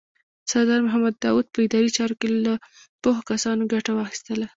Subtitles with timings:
[0.51, 2.53] سردار محمد داود په اداري چارو کې له
[3.01, 4.47] پوهو کسانو ګټه واخیستله.